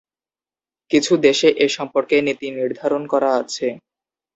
কিছু 0.91 1.13
দেশে 1.25 1.47
এ 1.57 1.77
সম্পর্কে 1.77 2.15
নীতি 2.27 2.47
নির্ধারণ 2.57 3.03
করা 3.13 3.29
আছে। 3.41 3.67